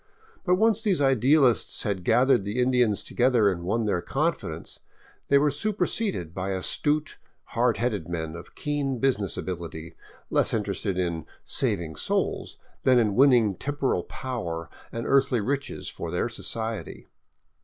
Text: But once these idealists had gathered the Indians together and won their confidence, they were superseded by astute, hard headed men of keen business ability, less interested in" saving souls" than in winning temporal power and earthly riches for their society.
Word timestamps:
But 0.43 0.55
once 0.55 0.81
these 0.81 0.99
idealists 0.99 1.83
had 1.83 2.03
gathered 2.03 2.43
the 2.43 2.57
Indians 2.59 3.03
together 3.03 3.51
and 3.51 3.61
won 3.61 3.85
their 3.85 4.01
confidence, 4.01 4.79
they 5.27 5.37
were 5.37 5.51
superseded 5.51 6.33
by 6.33 6.53
astute, 6.53 7.19
hard 7.53 7.77
headed 7.77 8.09
men 8.09 8.35
of 8.35 8.55
keen 8.55 8.97
business 8.97 9.37
ability, 9.37 9.93
less 10.31 10.55
interested 10.55 10.97
in" 10.97 11.27
saving 11.45 11.97
souls" 11.97 12.57
than 12.83 12.97
in 12.97 13.13
winning 13.13 13.53
temporal 13.53 14.01
power 14.05 14.71
and 14.91 15.05
earthly 15.05 15.39
riches 15.39 15.87
for 15.87 16.09
their 16.09 16.29
society. 16.29 17.05